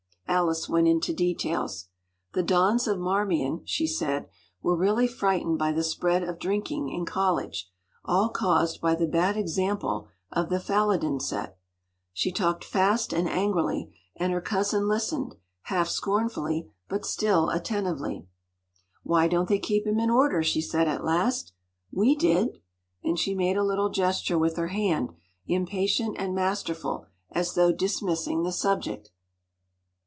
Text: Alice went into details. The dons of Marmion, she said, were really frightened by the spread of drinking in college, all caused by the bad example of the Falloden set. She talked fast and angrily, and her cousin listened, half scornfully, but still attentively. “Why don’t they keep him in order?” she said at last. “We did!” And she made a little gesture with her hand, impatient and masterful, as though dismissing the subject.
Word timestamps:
Alice 0.27 0.69
went 0.69 0.87
into 0.87 1.11
details. 1.13 1.89
The 2.31 2.41
dons 2.41 2.87
of 2.87 2.97
Marmion, 2.97 3.63
she 3.65 3.85
said, 3.85 4.29
were 4.61 4.77
really 4.77 5.05
frightened 5.05 5.59
by 5.59 5.73
the 5.73 5.83
spread 5.83 6.23
of 6.23 6.39
drinking 6.39 6.87
in 6.89 7.05
college, 7.05 7.69
all 8.05 8.29
caused 8.29 8.79
by 8.79 8.95
the 8.95 9.07
bad 9.07 9.35
example 9.35 10.07
of 10.31 10.47
the 10.47 10.61
Falloden 10.61 11.19
set. 11.21 11.57
She 12.13 12.31
talked 12.31 12.63
fast 12.63 13.11
and 13.13 13.27
angrily, 13.27 13.93
and 14.15 14.31
her 14.31 14.39
cousin 14.39 14.87
listened, 14.87 15.35
half 15.63 15.89
scornfully, 15.89 16.71
but 16.87 17.05
still 17.05 17.49
attentively. 17.49 18.25
“Why 19.03 19.27
don’t 19.27 19.49
they 19.49 19.59
keep 19.59 19.85
him 19.85 19.99
in 19.99 20.09
order?” 20.09 20.43
she 20.43 20.61
said 20.61 20.87
at 20.87 21.03
last. 21.03 21.51
“We 21.91 22.15
did!” 22.15 22.61
And 23.03 23.19
she 23.19 23.35
made 23.35 23.57
a 23.57 23.65
little 23.65 23.89
gesture 23.89 24.37
with 24.39 24.55
her 24.55 24.69
hand, 24.69 25.11
impatient 25.47 26.15
and 26.17 26.33
masterful, 26.33 27.05
as 27.31 27.53
though 27.53 27.73
dismissing 27.73 28.43
the 28.43 28.53
subject. 28.53 29.11